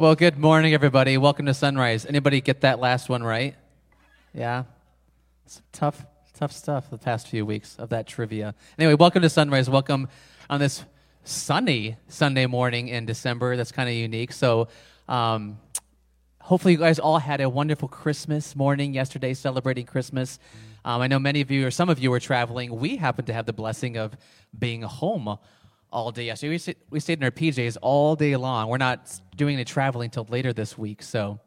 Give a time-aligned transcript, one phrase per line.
[0.00, 1.18] Well, good morning, everybody.
[1.18, 2.06] Welcome to Sunrise.
[2.06, 3.56] Anybody get that last one right?
[4.32, 4.62] Yeah?
[5.44, 8.54] It's tough, tough stuff the past few weeks of that trivia.
[8.78, 9.68] Anyway, welcome to Sunrise.
[9.68, 10.06] Welcome
[10.48, 10.84] on this
[11.24, 13.56] sunny Sunday morning in December.
[13.56, 14.30] That's kind of unique.
[14.30, 14.68] So,
[15.08, 15.58] um,
[16.40, 20.38] hopefully, you guys all had a wonderful Christmas morning yesterday, celebrating Christmas.
[20.84, 22.78] Um, I know many of you, or some of you, were traveling.
[22.78, 24.16] We happen to have the blessing of
[24.56, 25.38] being home
[25.90, 26.50] all day yesterday.
[26.50, 28.68] We, sit, we stayed in our PJs all day long.
[28.68, 31.02] We're not doing any traveling until later this week.
[31.02, 31.38] So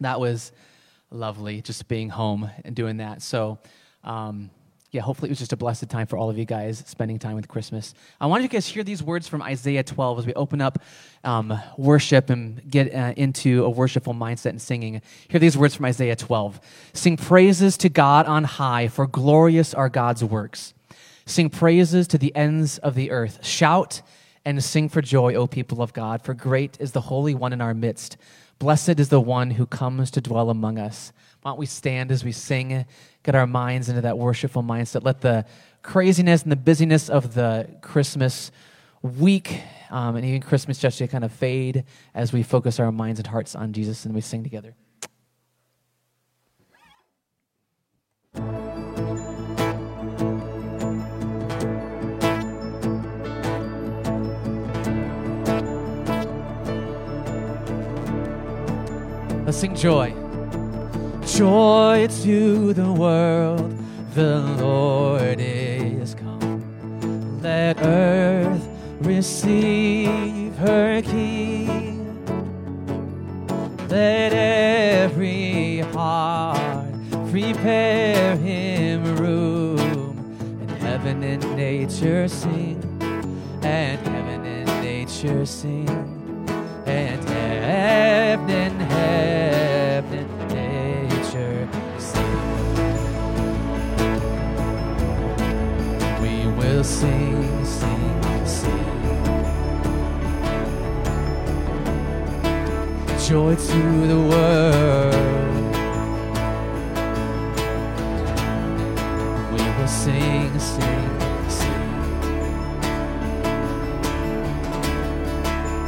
[0.00, 0.52] that was
[1.10, 3.22] lovely, just being home and doing that.
[3.22, 3.58] So,
[4.04, 4.50] um,
[4.92, 7.36] yeah, hopefully it was just a blessed time for all of you guys spending time
[7.36, 7.94] with Christmas.
[8.20, 10.82] I wanted you guys to hear these words from Isaiah 12 as we open up
[11.22, 15.00] um, worship and get uh, into a worshipful mindset and singing.
[15.28, 16.60] Hear these words from Isaiah 12
[16.92, 20.74] Sing praises to God on high, for glorious are God's works.
[21.30, 23.46] Sing praises to the ends of the earth.
[23.46, 24.02] Shout
[24.44, 27.60] and sing for joy, O people of God, for great is the Holy One in
[27.60, 28.16] our midst.
[28.58, 31.12] Blessed is the one who comes to dwell among us.
[31.42, 32.84] Why don't we stand as we sing,
[33.22, 35.04] get our minds into that worshipful mindset?
[35.04, 35.46] Let the
[35.82, 38.50] craziness and the busyness of the Christmas
[39.00, 43.28] week um, and even Christmas yesterday kind of fade as we focus our minds and
[43.28, 44.74] hearts on Jesus and we sing together.
[59.60, 60.10] Sing joy.
[61.26, 63.76] Joy to the world,
[64.14, 67.42] the Lord is come.
[67.42, 68.66] Let earth
[69.00, 72.24] receive her King.
[73.90, 76.94] Let every heart
[77.30, 80.16] prepare him room.
[80.62, 82.80] And heaven and nature sing,
[83.62, 85.86] and heaven and nature sing,
[86.86, 89.39] and heaven and heaven
[96.90, 98.86] sing, sing, sing.
[103.28, 105.74] Joy to the world.
[109.52, 111.10] We will sing, sing,
[111.58, 111.82] sing.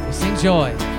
[0.05, 0.93] We sing joy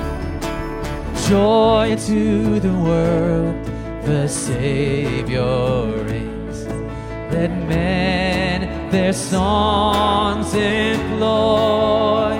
[1.28, 3.64] joy to the world,
[4.04, 6.66] the Savior reigns.
[7.32, 8.03] Let men
[8.94, 12.30] their songs employ,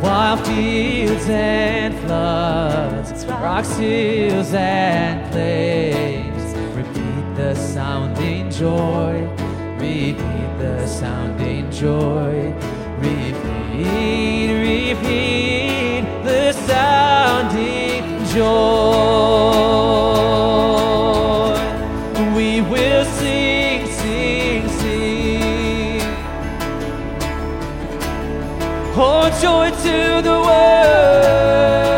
[0.00, 6.54] while fields and floods, rocks, hills, and plains.
[6.74, 9.28] Repeat the sounding joy,
[9.74, 10.16] repeat
[10.58, 12.54] the sounding joy,
[12.96, 20.19] repeat, repeat the sounding joy.
[29.90, 31.90] To the world.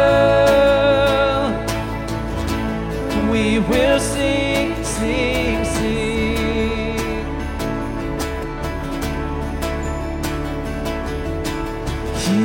[3.33, 6.37] We will sing, sing, sing.
[12.25, 12.43] He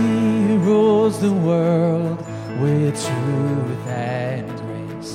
[0.70, 2.18] rules the world
[2.62, 5.14] with truth and grace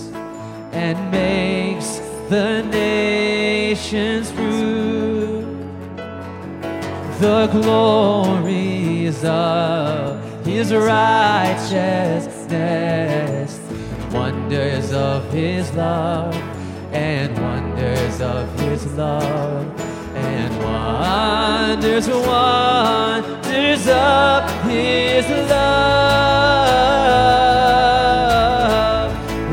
[0.73, 1.89] and makes
[2.29, 5.53] the nations prove
[7.21, 13.61] the glories of his righteousness,
[14.13, 16.35] wonders of his love,
[16.93, 19.65] and wonders of his love,
[20.17, 25.63] and wonders, wonders of his love.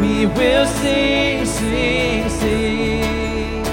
[0.01, 3.63] We will sing, sing, sing.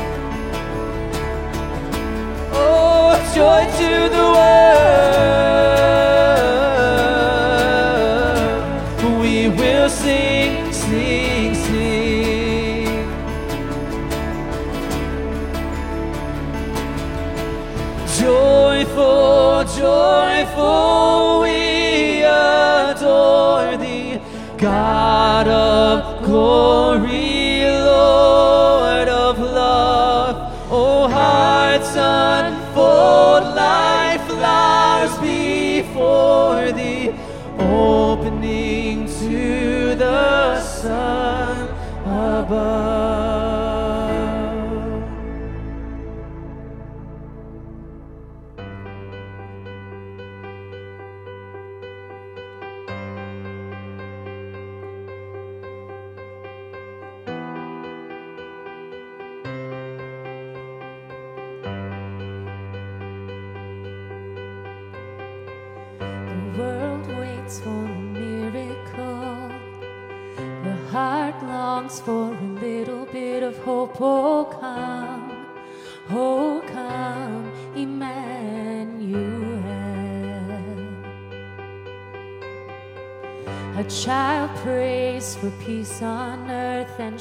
[2.52, 4.85] Oh, joy to the world.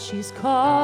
[0.06, 0.75] She's calling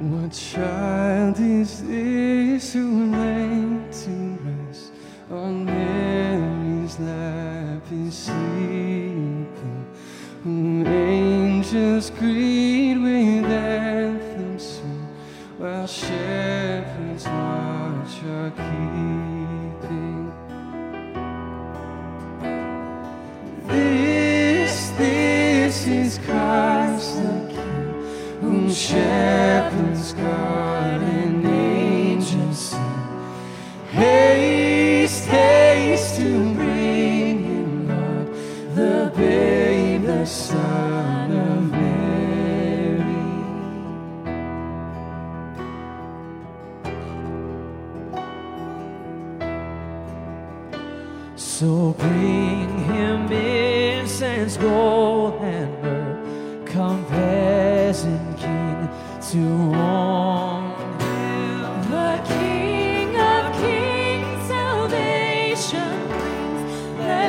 [0.00, 4.27] What child is this who laid to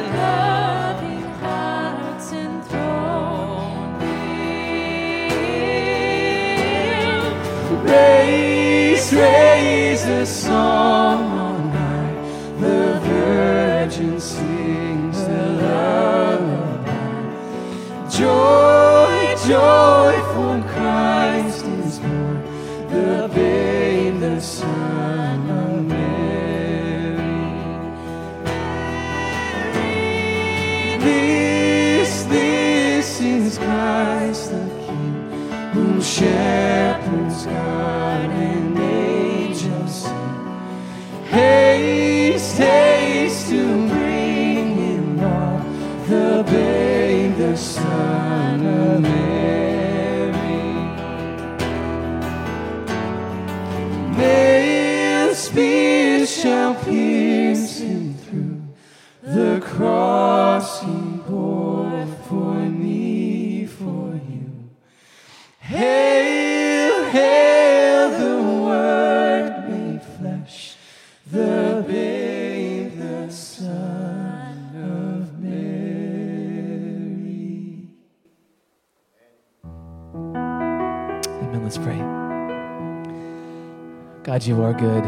[0.01, 0.48] brings.
[65.59, 70.75] Hail, hail the Word made flesh,
[71.31, 75.59] the babe, the Son of Mary.
[81.43, 81.63] Amen.
[81.63, 81.99] Let's pray.
[84.23, 85.03] God, you are good.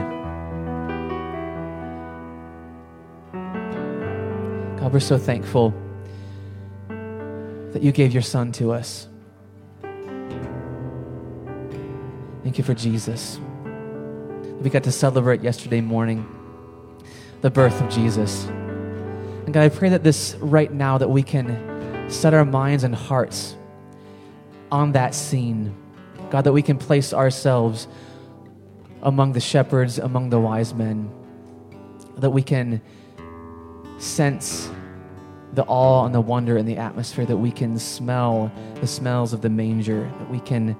[4.79, 5.73] God, we're so thankful
[6.89, 9.07] that you gave your son to us.
[12.51, 13.39] Thank you for Jesus.
[14.59, 16.27] We got to celebrate yesterday morning
[17.39, 18.43] the birth of Jesus.
[18.43, 22.93] And God, I pray that this right now that we can set our minds and
[22.93, 23.55] hearts
[24.69, 25.73] on that scene.
[26.29, 27.87] God, that we can place ourselves
[29.01, 31.09] among the shepherds, among the wise men,
[32.17, 32.81] that we can
[33.97, 34.69] sense
[35.53, 39.39] the awe and the wonder in the atmosphere, that we can smell the smells of
[39.39, 40.75] the manger, that we can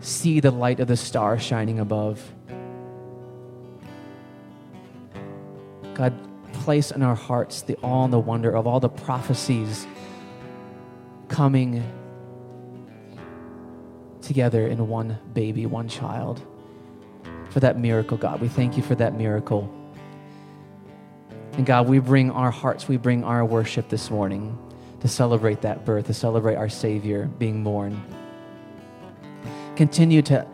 [0.00, 2.32] see the light of the star shining above.
[5.94, 6.14] God,
[6.52, 9.86] place in our hearts the awe and the wonder of all the prophecies
[11.28, 11.82] coming
[14.22, 16.40] together in one baby, one child.
[17.50, 19.74] For that miracle, God, we thank you for that miracle.
[21.54, 24.56] And God, we bring our hearts, we bring our worship this morning
[25.00, 28.00] to celebrate that birth, to celebrate our Savior being born.
[29.78, 30.44] Continue to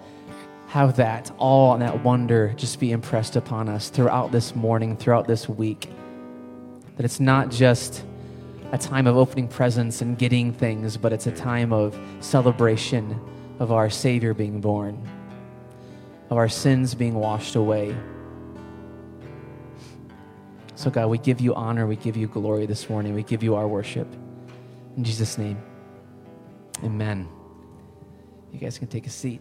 [0.67, 5.27] have that awe and that wonder just be impressed upon us throughout this morning, throughout
[5.27, 5.89] this week.
[6.97, 8.05] That it's not just
[8.71, 13.19] a time of opening presents and getting things, but it's a time of celebration
[13.61, 15.03] of our Savior being born,
[16.29, 17.97] of our sins being washed away.
[20.75, 23.55] So, God, we give you honor, we give you glory this morning, we give you
[23.55, 24.07] our worship.
[24.99, 25.57] In Jesus' name,
[26.85, 27.27] amen.
[28.55, 29.41] You guys can take a seat.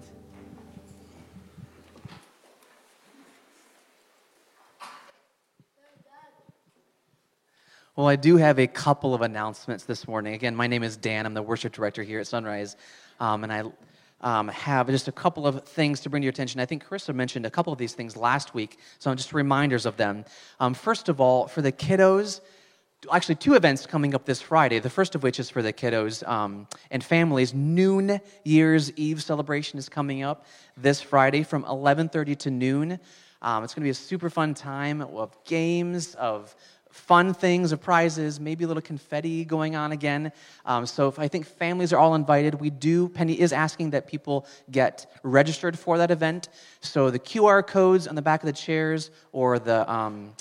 [7.95, 10.33] Well, I do have a couple of announcements this morning.
[10.33, 11.27] Again, my name is Dan.
[11.27, 12.75] I'm the worship director here at Sunrise.
[13.19, 13.63] Um, and I
[14.21, 16.59] um, have just a couple of things to bring to your attention.
[16.59, 19.95] I think Carissa mentioned a couple of these things last week, so just reminders of
[19.95, 20.25] them.
[20.59, 22.41] Um, first of all, for the kiddos,
[23.11, 24.79] actually two events coming up this Friday.
[24.79, 27.53] The first of which is for the kiddos um, and families.
[27.53, 30.45] Noon Year's Eve celebration is coming up
[30.77, 32.99] this Friday from 11:30 to noon.
[33.41, 36.55] Um, it's going to be a super fun time of games, of
[36.93, 40.31] fun things, of prizes, maybe a little confetti going on again.
[40.63, 42.55] Um, so if I think families are all invited.
[42.55, 46.49] We do, Penny is asking that people get registered for that event.
[46.81, 50.33] So the QR codes on the back of the chairs or the, um,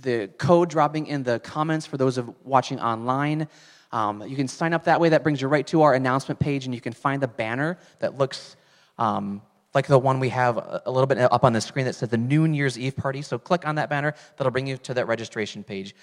[0.00, 3.48] the code dropping in the comments for those of watching online.
[3.90, 5.08] Um, you can sign up that way.
[5.08, 8.18] That brings you right to our announcement page, and you can find the banner that
[8.18, 8.56] looks
[8.98, 9.42] um,
[9.74, 12.16] like the one we have a little bit up on the screen that says the
[12.16, 13.22] Noon Year's Eve party.
[13.22, 15.94] So click on that banner, that'll bring you to that registration page.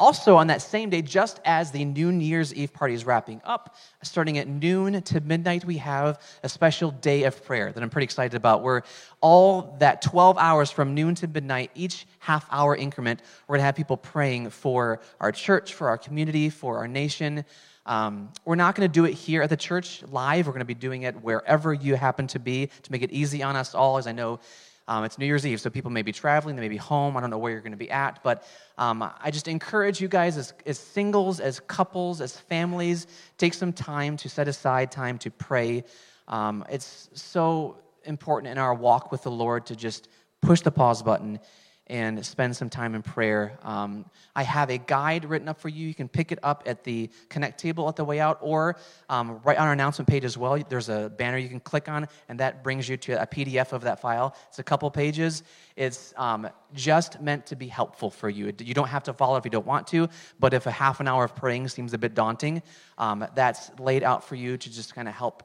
[0.00, 3.76] Also, on that same day, just as the New Year's Eve party is wrapping up,
[4.02, 8.04] starting at noon to midnight, we have a special day of prayer that I'm pretty
[8.04, 8.64] excited about.
[8.64, 8.82] Where
[9.20, 13.76] all that 12 hours from noon to midnight, each half hour increment, we're gonna have
[13.76, 17.44] people praying for our church, for our community, for our nation.
[17.86, 20.46] Um, we're not going to do it here at the church live.
[20.46, 23.42] We're going to be doing it wherever you happen to be to make it easy
[23.42, 24.40] on us all, as I know
[24.86, 27.16] um, it's New Year's Eve, so people may be traveling, they may be home.
[27.16, 30.08] I don't know where you're going to be at, but um, I just encourage you
[30.08, 33.06] guys, as, as singles, as couples, as families,
[33.38, 35.84] take some time to set aside time to pray.
[36.28, 40.08] Um, it's so important in our walk with the Lord to just
[40.42, 41.40] push the pause button
[41.86, 43.58] and spend some time in prayer.
[43.62, 45.86] Um, I have a guide written up for you.
[45.86, 48.76] You can pick it up at the Connect table at the way out, or
[49.10, 50.58] um, right on our announcement page as well.
[50.66, 53.82] There's a banner you can click on, and that brings you to a PDF of
[53.82, 54.34] that file.
[54.48, 55.42] It's a couple pages.
[55.76, 58.52] It's um, just meant to be helpful for you.
[58.58, 60.08] You don't have to follow if you don't want to,
[60.40, 62.62] but if a half an hour of praying seems a bit daunting,
[62.96, 65.42] um, that's laid out for you to just kind of help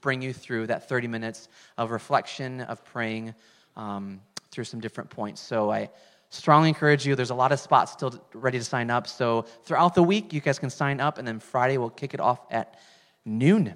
[0.00, 3.34] bring you through that 30 minutes of reflection, of praying.
[3.76, 4.20] Um,
[4.50, 5.40] through some different points.
[5.40, 5.90] So I
[6.30, 7.14] strongly encourage you.
[7.14, 9.06] There's a lot of spots still ready to sign up.
[9.06, 12.20] So throughout the week, you guys can sign up, and then Friday we'll kick it
[12.20, 12.78] off at
[13.24, 13.74] noon.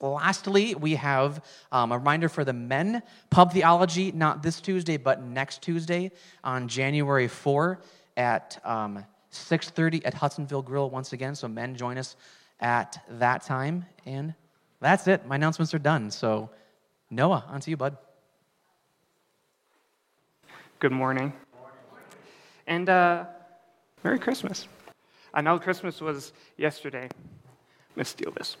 [0.00, 5.22] Lastly, we have um, a reminder for the men pub theology, not this Tuesday, but
[5.22, 6.10] next Tuesday
[6.42, 7.80] on January 4
[8.16, 11.34] at um, 6.30 at Hudsonville Grill once again.
[11.34, 12.16] So men join us
[12.60, 13.86] at that time.
[14.04, 14.34] And
[14.80, 15.26] that's it.
[15.26, 16.10] My announcements are done.
[16.10, 16.50] So
[17.10, 17.96] Noah, on to you, bud.
[20.80, 21.32] Good morning.
[22.66, 23.24] And uh,
[24.02, 24.68] Merry Christmas.
[25.32, 27.08] I know Christmas was yesterday.
[27.96, 28.56] Let's steal this.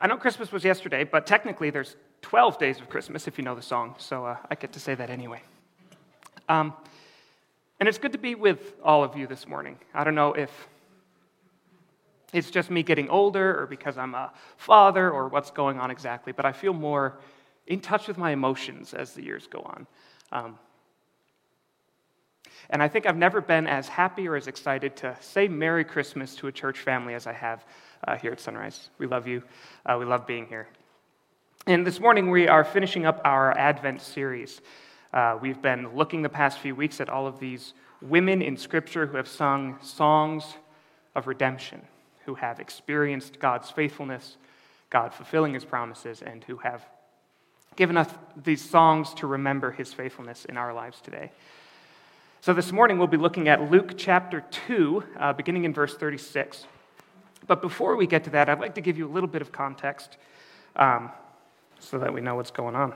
[0.00, 3.54] I know Christmas was yesterday, but technically there's 12 days of Christmas if you know
[3.54, 5.40] the song, so uh, I get to say that anyway.
[6.48, 6.74] Um,
[7.80, 9.78] and it's good to be with all of you this morning.
[9.94, 10.50] I don't know if
[12.32, 16.32] it's just me getting older or because I'm a father or what's going on exactly,
[16.32, 17.18] but I feel more
[17.66, 19.86] in touch with my emotions as the years go on.
[20.32, 20.58] Um,
[22.70, 26.34] and I think I've never been as happy or as excited to say Merry Christmas
[26.36, 27.64] to a church family as I have
[28.06, 28.90] uh, here at Sunrise.
[28.98, 29.42] We love you.
[29.84, 30.68] Uh, we love being here.
[31.66, 34.60] And this morning we are finishing up our Advent series.
[35.12, 39.06] Uh, we've been looking the past few weeks at all of these women in Scripture
[39.06, 40.44] who have sung songs
[41.14, 41.82] of redemption,
[42.24, 44.36] who have experienced God's faithfulness,
[44.90, 46.84] God fulfilling his promises, and who have
[47.76, 51.32] given us these songs to remember his faithfulness in our lives today.
[52.40, 56.66] So this morning we'll be looking at Luke chapter 2, uh, beginning in verse 36.
[57.46, 59.50] But before we get to that, I'd like to give you a little bit of
[59.50, 60.16] context
[60.76, 61.10] um,
[61.80, 62.94] so that we know what's going on.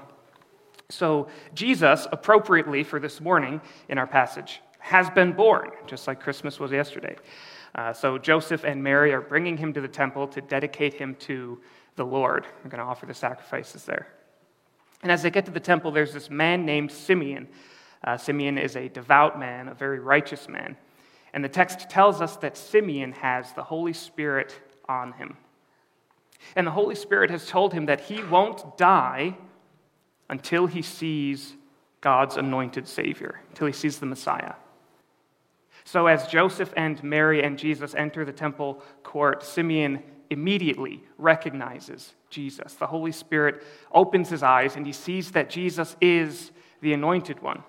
[0.88, 6.60] So, Jesus, appropriately for this morning in our passage, has been born, just like Christmas
[6.60, 7.16] was yesterday.
[7.74, 11.60] Uh, so, Joseph and Mary are bringing him to the temple to dedicate him to
[11.96, 12.44] the Lord.
[12.62, 14.08] They're going to offer the sacrifices there.
[15.02, 17.48] And as they get to the temple, there's this man named Simeon
[18.04, 20.76] uh, Simeon is a devout man, a very righteous man.
[21.32, 24.54] And the text tells us that Simeon has the Holy Spirit
[24.88, 25.36] on him.
[26.56, 29.36] And the Holy Spirit has told him that he won't die
[30.28, 31.54] until he sees
[32.00, 34.54] God's anointed Savior, until he sees the Messiah.
[35.84, 42.74] So, as Joseph and Mary and Jesus enter the temple court, Simeon immediately recognizes Jesus.
[42.74, 47.64] The Holy Spirit opens his eyes and he sees that Jesus is the anointed one.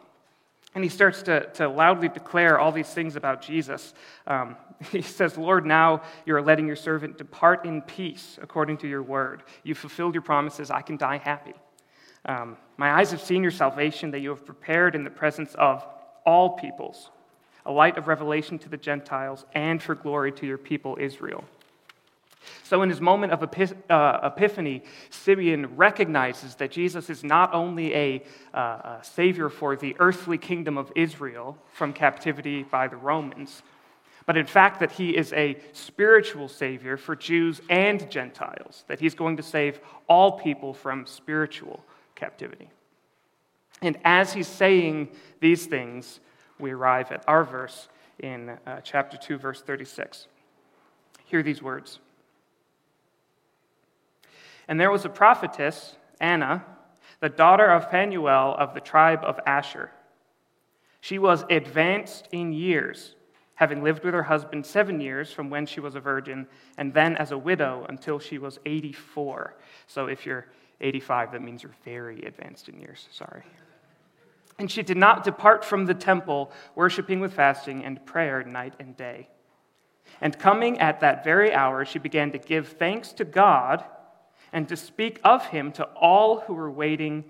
[0.74, 3.94] And he starts to, to loudly declare all these things about Jesus.
[4.26, 4.56] Um,
[4.92, 9.04] he says, Lord, now you are letting your servant depart in peace according to your
[9.04, 9.44] word.
[9.64, 10.72] You've fulfilled your promises.
[10.72, 11.54] I can die happy.
[12.26, 15.86] Um, my eyes have seen your salvation that you have prepared in the presence of
[16.26, 17.10] all peoples,
[17.66, 21.44] a light of revelation to the Gentiles and for glory to your people Israel.
[22.64, 28.24] So, in his moment of uh, epiphany, Simeon recognizes that Jesus is not only a,
[28.54, 33.62] uh, a, savior for the earthly kingdom of Israel from captivity by the Romans,
[34.26, 39.16] but in fact that he is a spiritual savior for Jews and Gentiles, that he's
[39.16, 41.84] going to save all people from spiritual
[42.16, 42.70] captivity.
[43.82, 46.20] And as he's saying these things,
[46.60, 50.28] we arrive at our verse in uh, chapter 2, verse 36.
[51.26, 52.00] Hear these words.
[54.68, 56.66] And there was a prophetess, Anna,
[57.20, 59.92] the daughter of Phanuel of the tribe of Asher.
[61.02, 63.16] She was advanced in years,
[63.56, 66.48] having lived with her husband seven years from when she was a virgin,
[66.78, 69.56] and then as a widow until she was 84.
[69.88, 70.48] So if you're
[70.80, 73.08] 85, that means you're very advanced in years.
[73.12, 73.44] Sorry.
[74.60, 78.96] And she did not depart from the temple, worshiping with fasting and prayer night and
[78.96, 79.28] day.
[80.22, 83.84] And coming at that very hour, she began to give thanks to God
[84.54, 87.24] and to speak of him to all who were waiting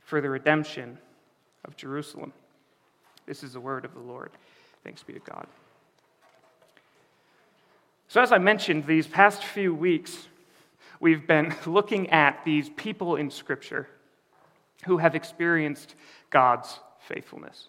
[0.00, 0.98] for the redemption
[1.64, 2.32] of Jerusalem.
[3.26, 4.30] This is the word of the Lord.
[4.84, 5.46] Thanks be to God.
[8.08, 10.28] So, as I mentioned, these past few weeks,
[11.00, 13.88] we've been looking at these people in Scripture
[14.84, 15.94] who have experienced
[16.30, 17.68] God's faithfulness.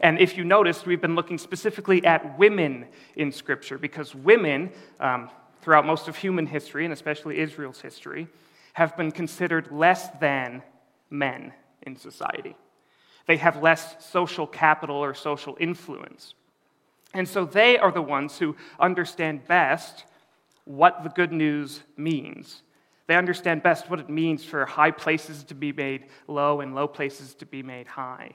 [0.00, 5.30] And if you noticed, we've been looking specifically at women in Scripture because women, um,
[5.60, 8.28] throughout most of human history, and especially Israel's history,
[8.74, 10.62] have been considered less than
[11.10, 12.56] men in society.
[13.26, 16.34] They have less social capital or social influence.
[17.14, 20.04] And so they are the ones who understand best
[20.64, 22.62] what the good news means.
[23.06, 26.86] They understand best what it means for high places to be made low and low
[26.86, 28.32] places to be made high.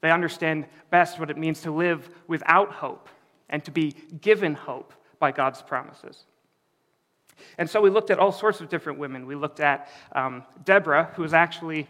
[0.00, 3.08] They understand best what it means to live without hope
[3.48, 6.24] and to be given hope by God's promises.
[7.58, 9.26] And so we looked at all sorts of different women.
[9.26, 11.86] We looked at um, Deborah, who was actually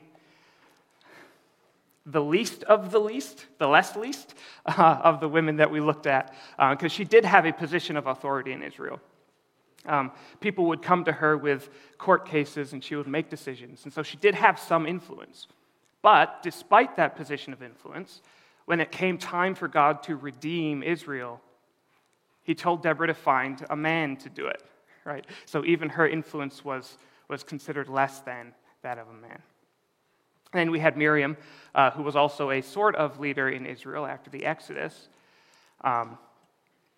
[2.07, 4.35] the least of the least, the less least
[4.67, 7.97] uh, of the women that we looked at, because uh, she did have a position
[7.97, 9.01] of authority in Israel.
[9.87, 13.85] Um, people would come to her with court cases and she would make decisions.
[13.85, 15.47] And so she did have some influence.
[16.03, 18.21] But despite that position of influence,
[18.67, 21.41] when it came time for God to redeem Israel,
[22.43, 24.63] he told Deborah to find a man to do it,
[25.05, 25.27] right?
[25.47, 29.43] So even her influence was, was considered less than that of a man.
[30.53, 31.37] And we had Miriam,
[31.75, 35.09] uh, who was also a sort of leader in Israel after the Exodus.
[35.83, 36.19] Um,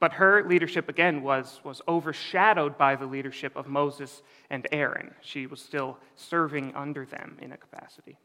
[0.01, 5.15] but her leadership, again, was, was overshadowed by the leadership of Moses and Aaron.
[5.21, 8.17] She was still serving under them in a capacity.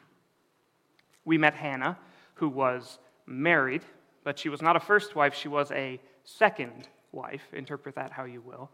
[1.23, 1.99] We met Hannah,
[2.35, 3.83] who was married,
[4.23, 7.43] but she was not a first wife, she was a second wife.
[7.53, 8.71] Interpret that how you will.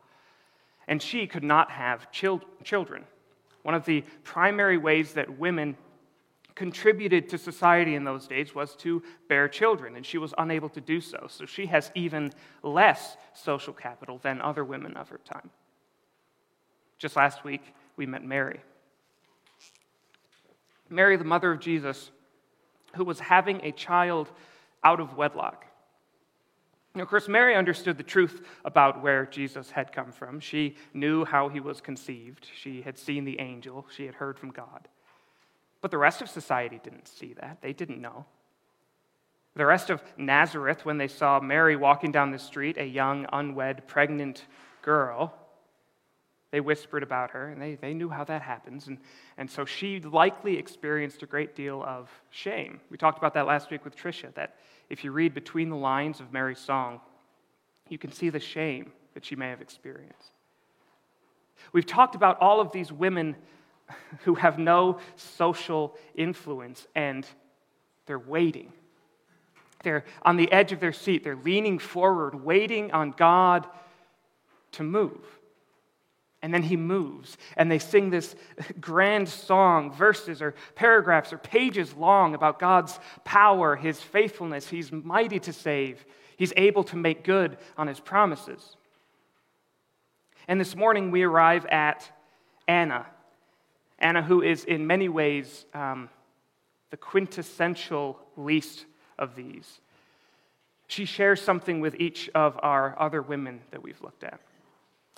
[0.88, 3.06] And she could not have children.
[3.64, 5.78] One of the primary ways that women
[6.56, 10.82] contributed to society in those days was to bear children, and she was unable to
[10.82, 11.26] do so.
[11.28, 15.50] So she has even less social capital than other women of her time.
[17.00, 17.64] Just last week,
[17.96, 18.60] we met Mary.
[20.90, 22.12] Mary, the mother of Jesus,
[22.96, 24.32] who was having a child
[24.84, 25.66] out of wedlock.
[26.94, 30.40] And of course, Mary understood the truth about where Jesus had come from.
[30.40, 32.48] She knew how he was conceived.
[32.56, 33.88] She had seen the angel.
[33.96, 34.88] She had heard from God.
[35.82, 38.26] But the rest of society didn't see that, they didn't know.
[39.56, 43.88] The rest of Nazareth, when they saw Mary walking down the street, a young, unwed,
[43.88, 44.46] pregnant
[44.82, 45.34] girl,
[46.54, 48.86] they whispered about her, and they, they knew how that happens.
[48.86, 49.00] And,
[49.40, 52.80] and so she likely experienced a great deal of shame.
[52.92, 56.20] We talked about that last week with Tricia, that if you read between the lines
[56.20, 57.02] of Mary's song,
[57.90, 60.30] you can see the shame that she may have experienced.
[61.72, 63.36] We've talked about all of these women
[64.20, 67.26] who have no social influence and
[68.06, 68.72] they're waiting.
[69.82, 73.66] They're on the edge of their seat, they're leaning forward, waiting on God
[74.74, 75.26] to move.
[76.44, 78.36] And then he moves, and they sing this
[78.82, 84.68] grand song, verses or paragraphs or pages long about God's power, his faithfulness.
[84.68, 88.76] He's mighty to save, he's able to make good on his promises.
[90.50, 92.12] And this morning we arrive at
[92.68, 93.06] Anna,
[93.98, 96.10] Anna, who is in many ways um,
[96.90, 98.86] the quintessential least
[99.18, 99.80] of these.
[100.88, 104.42] She shares something with each of our other women that we've looked at.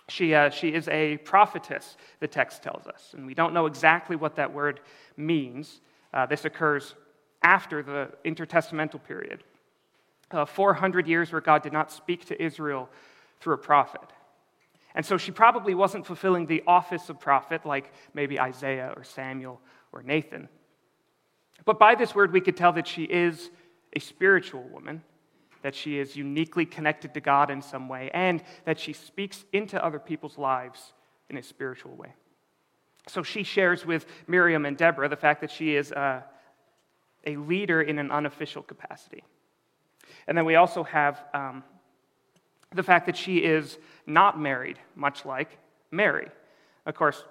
[0.07, 4.15] She, uh, she is a prophetess, the text tells us, and we don't know exactly
[4.15, 4.79] what that word
[5.17, 5.81] means.
[6.13, 6.95] Uh, this occurs
[7.41, 9.43] after the intertestamental period.
[10.31, 12.89] Uh, 400 years where God did not speak to Israel
[13.39, 14.11] through a prophet.
[14.95, 19.59] And so she probably wasn't fulfilling the office of prophet like maybe Isaiah or Samuel
[19.91, 20.49] or Nathan.
[21.65, 23.49] But by this word, we could tell that she is
[23.93, 25.03] a spiritual woman,
[25.65, 29.83] that she is uniquely connected to God in some way, and that she speaks into
[29.83, 30.93] other people's lives
[31.27, 32.13] in a spiritual way.
[33.07, 36.23] So she shares with Miriam and Deborah the fact that she is a,
[37.25, 39.23] a leader in an unofficial capacity.
[40.27, 41.63] And then we also have um,
[42.75, 45.57] the fact that she is not married, much like
[45.89, 46.27] Mary.
[46.85, 47.23] Of course,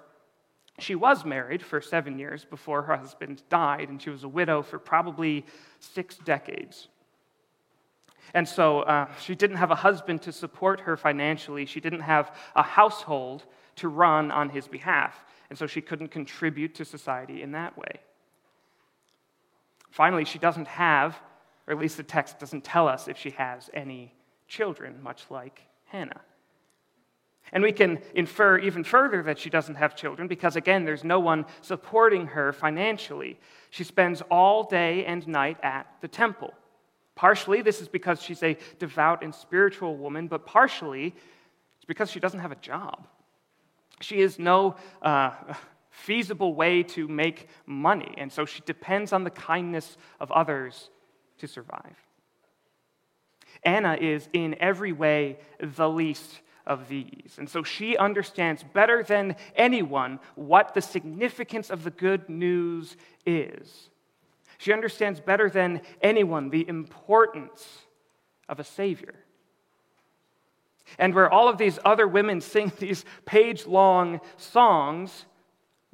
[0.77, 4.61] she was married for seven years before her husband died, and she was a widow
[4.61, 5.45] for probably
[5.79, 6.89] six decades.
[8.33, 11.65] And so uh, she didn't have a husband to support her financially.
[11.65, 13.45] She didn't have a household
[13.77, 15.25] to run on his behalf.
[15.49, 17.99] And so she couldn't contribute to society in that way.
[19.91, 21.19] Finally, she doesn't have,
[21.67, 24.13] or at least the text doesn't tell us if she has any
[24.47, 26.21] children, much like Hannah.
[27.51, 31.19] And we can infer even further that she doesn't have children because, again, there's no
[31.19, 33.39] one supporting her financially.
[33.69, 36.53] She spends all day and night at the temple.
[37.15, 41.15] Partially, this is because she's a devout and spiritual woman, but partially,
[41.77, 43.07] it's because she doesn't have a job.
[44.01, 45.31] She has no uh,
[45.89, 50.89] feasible way to make money, and so she depends on the kindness of others
[51.37, 51.95] to survive.
[53.63, 57.35] Anna is in every way the least of these.
[57.37, 63.89] And so she understands better than anyone what the significance of the good news is.
[64.57, 67.65] She understands better than anyone the importance
[68.47, 69.15] of a Savior.
[70.99, 75.25] And where all of these other women sing these page long songs,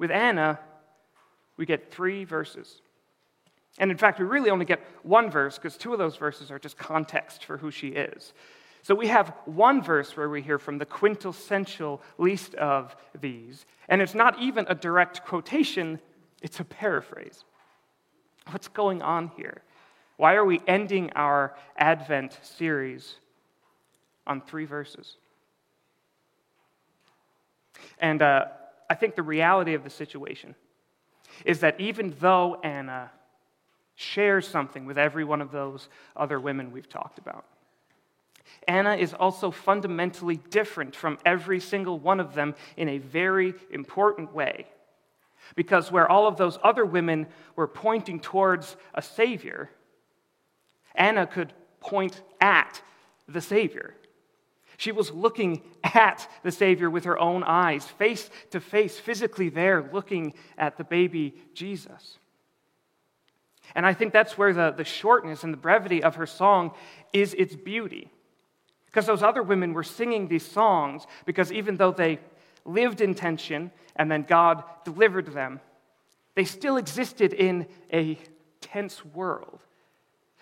[0.02, 0.58] with Anna,
[1.56, 2.82] we get three verses.
[3.78, 6.58] And in fact, we really only get one verse because two of those verses are
[6.58, 8.32] just context for who she is.
[8.82, 13.64] So we have one verse where we hear from the quintessential least of these.
[13.88, 16.00] And it's not even a direct quotation,
[16.42, 17.44] it's a paraphrase.
[18.50, 19.62] What's going on here?
[20.16, 23.16] Why are we ending our Advent series
[24.26, 25.16] on three verses?
[27.98, 28.46] And uh,
[28.90, 30.54] I think the reality of the situation
[31.44, 33.10] is that even though Anna
[33.94, 37.44] shares something with every one of those other women we've talked about,
[38.68, 44.34] Anna is also fundamentally different from every single one of them in a very important
[44.34, 44.66] way.
[45.54, 47.26] Because where all of those other women
[47.56, 49.70] were pointing towards a Savior,
[50.94, 52.80] Anna could point at
[53.28, 53.94] the Savior.
[54.76, 59.88] She was looking at the Savior with her own eyes, face to face, physically there,
[59.92, 62.18] looking at the baby Jesus.
[63.74, 66.72] And I think that's where the, the shortness and the brevity of her song
[67.12, 68.10] is its beauty.
[68.86, 72.18] Because those other women were singing these songs because even though they
[72.64, 75.60] lived in tension and then God delivered them,
[76.34, 78.18] they still existed in a
[78.60, 79.60] tense world.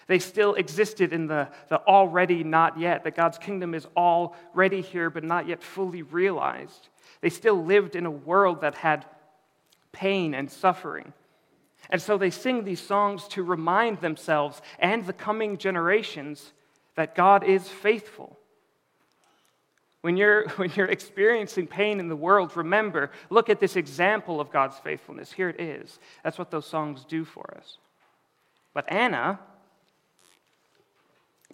[0.07, 5.09] They still existed in the, the already not yet, that God's kingdom is already here
[5.11, 6.89] but not yet fully realized.
[7.21, 9.05] They still lived in a world that had
[9.93, 11.13] pain and suffering.
[11.91, 16.53] And so they sing these songs to remind themselves and the coming generations
[16.95, 18.37] that God is faithful.
[20.03, 24.51] When you're, when you're experiencing pain in the world, remember, look at this example of
[24.51, 25.33] God's faithfulness.
[25.33, 25.99] Here it is.
[26.25, 27.79] That's what those songs do for us.
[28.73, 29.41] But Anna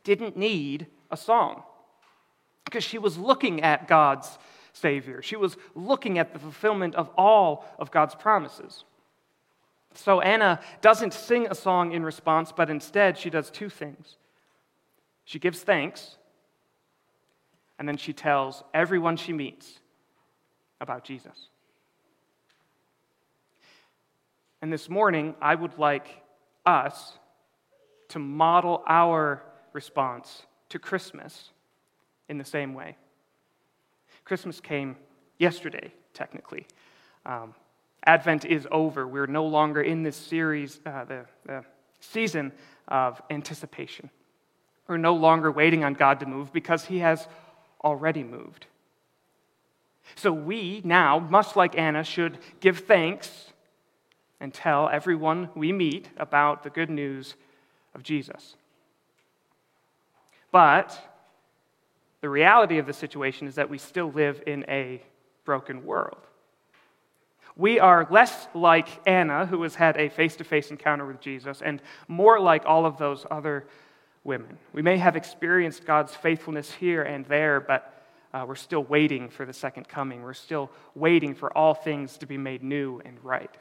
[0.04, 1.62] didn't need a song
[2.64, 4.38] because she was looking at God's
[4.72, 5.22] Savior.
[5.22, 8.85] She was looking at the fulfillment of all of God's promises.
[9.94, 14.16] So Anna doesn't sing a song in response, but instead she does two things.
[15.24, 16.16] She gives thanks
[17.78, 19.80] and then she tells everyone she meets
[20.80, 21.48] about Jesus.
[24.62, 26.08] And this morning, I would like
[26.64, 27.18] us
[28.08, 31.50] to model our response to Christmas
[32.28, 32.96] in the same way.
[34.24, 34.96] Christmas came
[35.38, 36.66] yesterday, technically.
[37.24, 37.54] Um,
[38.04, 39.06] Advent is over.
[39.06, 41.64] We're no longer in this series, uh, the, the
[42.00, 42.52] season
[42.88, 44.10] of anticipation.
[44.88, 47.26] We're no longer waiting on God to move because He has
[47.87, 48.66] already moved.
[50.16, 53.53] So we now, much like Anna, should give thanks
[54.40, 57.37] and tell everyone we meet about the good news
[57.94, 58.57] of Jesus.
[60.51, 60.99] But
[62.20, 65.01] the reality of the situation is that we still live in a
[65.44, 66.27] broken world.
[67.57, 71.62] We are less like Anna, who has had a face to face encounter with Jesus,
[71.62, 73.66] and more like all of those other
[74.26, 74.58] women.
[74.72, 77.92] We may have experienced God's faithfulness here and there, but
[78.34, 80.22] uh, we're still waiting for the second coming.
[80.22, 83.56] We're still waiting for all things to be made new and right.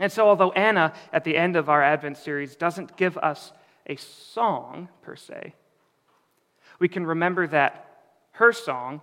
[0.00, 3.52] And so, although Anna, at the end of our Advent series, doesn't give us
[3.86, 5.54] a song per se,
[6.78, 7.88] we can remember that
[8.32, 9.00] her song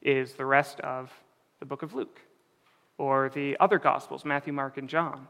[0.00, 1.12] is the rest of
[1.58, 2.20] the book of Luke,
[2.96, 5.26] or the other Gospels, Matthew, Mark, and John,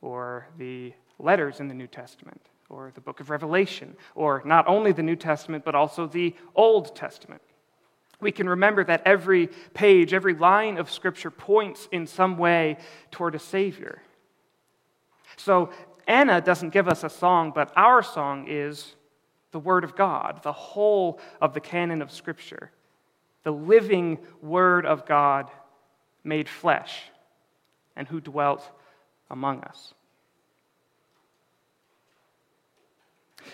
[0.00, 4.92] or the letters in the New Testament or the book of Revelation, or not only
[4.92, 7.42] the New Testament, but also the Old Testament.
[8.20, 12.78] We can remember that every page, every line of Scripture points in some way
[13.10, 14.02] toward a Savior.
[15.36, 15.70] So
[16.06, 18.94] Anna doesn't give us a song, but our song is
[19.52, 22.70] the Word of God, the whole of the canon of Scripture,
[23.42, 25.50] the living Word of God
[26.24, 27.02] made flesh
[27.94, 28.68] and who dwelt
[29.30, 29.94] among us.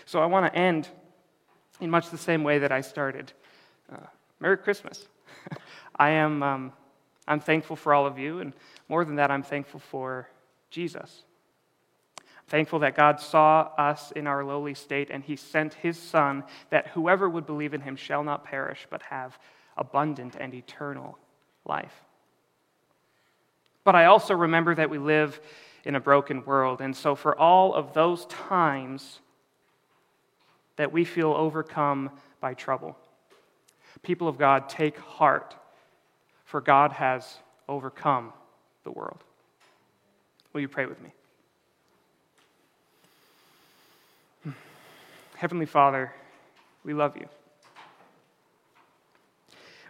[0.05, 0.89] So I want to end
[1.81, 3.33] in much the same way that I started.
[3.93, 4.07] Uh,
[4.41, 5.09] Merry Christmas.
[5.97, 6.73] I am um,
[7.27, 8.53] I'm thankful for all of you, and
[8.89, 10.29] more than that, I'm thankful for
[10.71, 11.23] Jesus.
[12.19, 16.45] I'm thankful that God saw us in our lowly state, and He sent His Son,
[16.71, 19.39] that whoever would believe in Him shall not perish, but have
[19.77, 21.19] abundant and eternal
[21.65, 21.95] life.
[23.85, 25.41] But I also remember that we live
[25.85, 29.21] in a broken world, and so for all of those times
[30.77, 32.97] that we feel overcome by trouble.
[34.03, 35.55] people of God, take heart,
[36.45, 38.33] for God has overcome
[38.85, 39.23] the world.
[40.53, 41.11] Will you pray with me?
[45.37, 46.13] Heavenly Father,
[46.85, 47.27] we love you.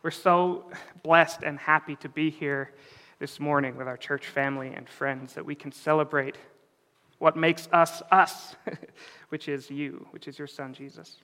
[0.02, 0.64] We're so
[1.02, 2.72] blessed and happy to be here
[3.18, 6.36] this morning with our church family and friends that we can celebrate
[7.22, 8.56] what makes us us,
[9.28, 11.18] which is you, which is your son, Jesus.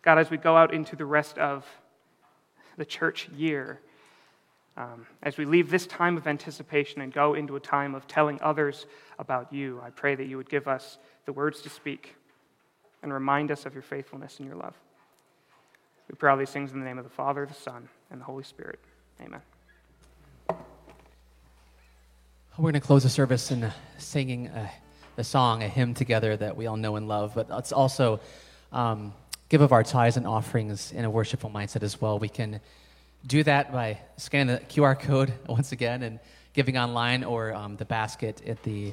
[0.00, 1.66] God, as we go out into the rest of
[2.76, 3.80] the church year,
[4.76, 8.38] um, as we leave this time of anticipation and go into a time of telling
[8.42, 8.86] others
[9.18, 12.14] about you, I pray that you would give us the words to speak
[13.02, 14.76] and remind us of your faithfulness and your love.
[16.08, 18.24] We pray all these things in the name of the Father, the Son, and the
[18.24, 18.78] Holy Spirit.
[19.20, 19.42] Amen.
[22.56, 24.70] We're going to close the service in singing a,
[25.16, 28.20] a, song, a hymn together that we all know and love, but let's also
[28.70, 29.12] um,
[29.48, 32.20] give of our tithes and offerings in a worshipful mindset as well.
[32.20, 32.60] We can
[33.26, 36.20] do that by scanning the QR code once again and
[36.52, 38.92] giving online or um, the basket at the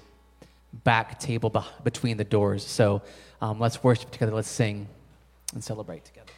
[0.83, 2.65] back table between the doors.
[2.65, 3.03] So
[3.43, 4.87] um, let's worship together, let's sing
[5.53, 6.31] and celebrate together.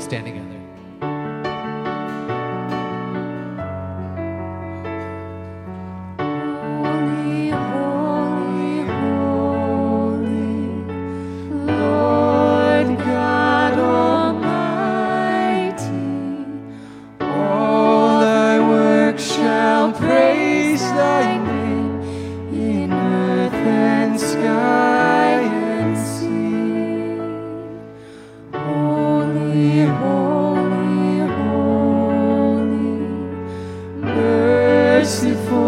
[0.00, 0.39] Let's
[35.20, 35.59] stand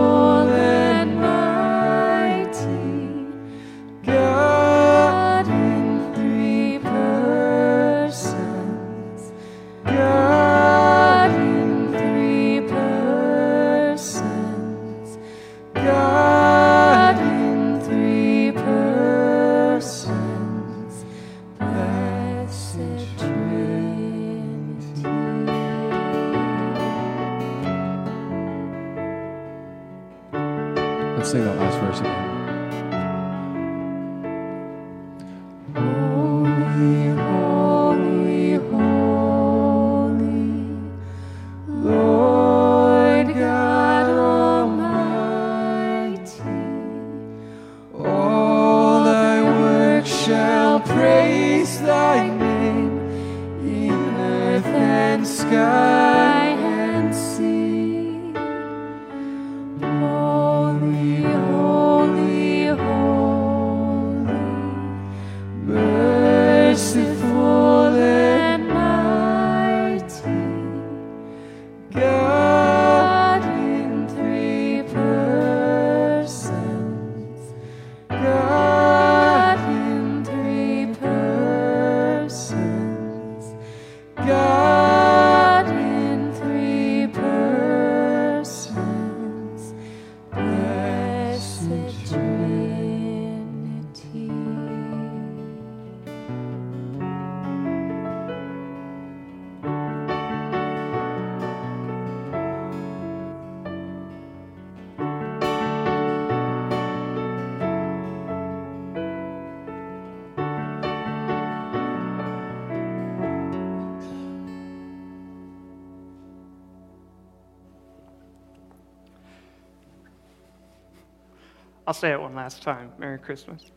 [121.93, 122.91] I'll say it one last time.
[122.97, 123.71] Merry Christmas.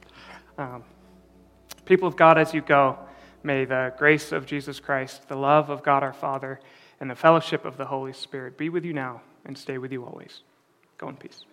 [0.57, 0.85] Um,
[1.83, 2.97] people of God, as you go,
[3.43, 6.61] may the grace of Jesus Christ, the love of God our Father,
[7.01, 10.05] and the fellowship of the Holy Spirit be with you now and stay with you
[10.05, 10.43] always.
[10.97, 11.45] Go in peace.